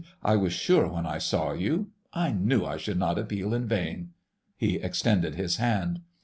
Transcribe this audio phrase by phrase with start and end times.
[0.23, 4.13] I was sure when I saw you—I knew I should not appeal in vain...."
[4.57, 6.01] He extended his hand.